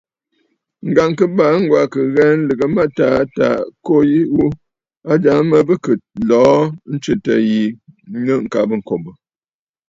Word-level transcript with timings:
Ŋ̀gàŋkɨbàa 0.87 1.53
Ŋgwa 1.61 1.81
kɨ 1.93 1.99
ghə̀ə 2.13 2.33
lɨ̀gə 2.47 2.65
mâtaa 2.75 3.19
tâ 3.35 3.45
à 3.61 3.65
kwo 3.85 3.97
ghu, 4.33 4.45
a 4.53 4.57
ajàŋə 5.15 5.57
bɨ 5.67 5.73
kɨ̀ 5.83 5.95
lɔ̀ɔ̂ 6.27 6.59
ǹtswètə̂ 6.93 7.35
yi 7.49 7.61
nɨ̂ 8.23 8.35
ŋ̀kabə̀ 8.45 8.77
ŋ̀kòbə̀. 8.81 9.13